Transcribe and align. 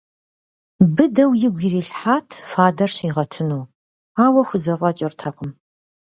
Быдэу 0.95 1.31
игу 1.45 1.61
ирилъхьэрт 1.65 2.29
фадэр 2.49 2.89
щигъэтыну, 2.95 3.63
ауэ 4.25 4.41
хузэфӏэкӏыртэкъым. 4.47 5.51